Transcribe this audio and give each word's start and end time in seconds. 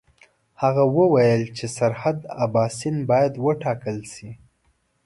هغه 0.61 0.83
وویل 0.97 1.43
چې 1.57 1.65
سرحد 1.77 2.17
اباسین 2.45 2.95
باید 3.09 3.33
وټاکل 3.45 3.97
شي. 4.13 4.29